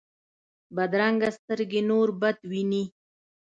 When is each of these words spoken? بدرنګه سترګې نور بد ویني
بدرنګه 0.75 1.29
سترګې 1.37 1.81
نور 1.89 2.07
بد 2.21 2.37
ویني 2.51 2.83